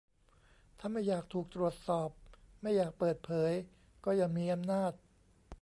[0.79, 2.09] ถ้าไม่อยากถูกตรวจสอบ
[2.61, 3.51] ไม่อยากเปิดเผย
[4.05, 4.91] ก็อย่ามีอำนาจ